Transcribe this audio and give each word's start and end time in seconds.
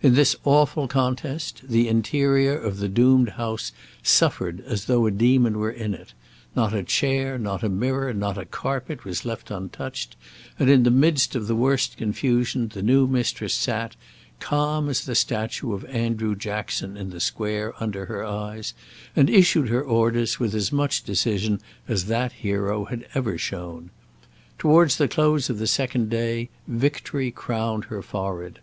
In 0.00 0.14
this 0.14 0.36
awful 0.44 0.86
contest 0.86 1.62
the 1.68 1.88
interior 1.88 2.56
of 2.56 2.76
the 2.78 2.86
doomed 2.88 3.30
house 3.30 3.72
suffered 4.00 4.60
as 4.64 4.84
though 4.84 5.06
a 5.06 5.10
demon 5.10 5.58
were 5.58 5.72
in 5.72 5.92
it; 5.92 6.12
not 6.54 6.72
a 6.72 6.84
chair, 6.84 7.36
not 7.36 7.64
a 7.64 7.68
mirror, 7.68 8.14
not 8.14 8.38
a 8.38 8.44
carpet, 8.44 9.04
was 9.04 9.24
left 9.24 9.50
untouched, 9.50 10.14
and 10.56 10.70
in 10.70 10.84
the 10.84 10.92
midst 10.92 11.34
of 11.34 11.48
the 11.48 11.56
worst 11.56 11.96
confusion 11.96 12.68
the 12.68 12.80
new 12.80 13.08
mistress 13.08 13.54
sat, 13.54 13.96
calm 14.38 14.88
as 14.88 15.04
the 15.04 15.16
statue 15.16 15.72
of 15.72 15.84
Andrew 15.86 16.36
Jackson 16.36 16.96
in 16.96 17.10
the 17.10 17.18
square 17.18 17.72
under 17.82 18.06
her 18.06 18.22
eyes, 18.24 18.74
and 19.16 19.28
issued 19.28 19.68
her 19.68 19.82
orders 19.82 20.38
with 20.38 20.54
as 20.54 20.70
much 20.70 21.02
decision 21.02 21.60
as 21.88 22.04
that 22.04 22.30
hero 22.30 22.84
had 22.84 23.04
ever 23.14 23.36
shown. 23.36 23.90
Towards 24.60 24.96
the 24.96 25.08
close 25.08 25.50
of 25.50 25.58
the 25.58 25.66
second 25.66 26.08
day, 26.08 26.50
victory 26.68 27.32
crowned 27.32 27.86
her 27.86 28.00
forehead. 28.00 28.60